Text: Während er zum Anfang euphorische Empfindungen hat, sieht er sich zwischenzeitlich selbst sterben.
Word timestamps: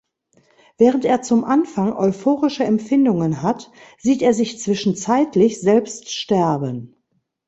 Während 0.79 1.05
er 1.05 1.21
zum 1.21 1.43
Anfang 1.43 1.93
euphorische 1.95 2.63
Empfindungen 2.63 3.43
hat, 3.43 3.69
sieht 3.99 4.23
er 4.23 4.33
sich 4.33 4.59
zwischenzeitlich 4.59 5.61
selbst 5.61 6.09
sterben. 6.11 6.95